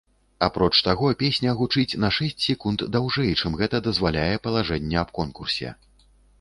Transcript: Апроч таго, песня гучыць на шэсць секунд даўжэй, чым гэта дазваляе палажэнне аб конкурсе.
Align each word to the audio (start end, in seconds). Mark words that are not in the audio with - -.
Апроч 0.45 0.69
таго, 0.87 1.09
песня 1.19 1.53
гучыць 1.59 1.99
на 2.05 2.09
шэсць 2.17 2.41
секунд 2.47 2.85
даўжэй, 2.97 3.31
чым 3.39 3.61
гэта 3.61 3.85
дазваляе 3.91 4.35
палажэнне 4.49 5.01
аб 5.07 5.17
конкурсе. 5.23 5.79